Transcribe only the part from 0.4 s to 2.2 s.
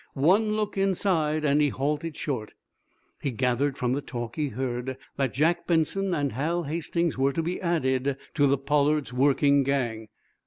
look inside, and he halted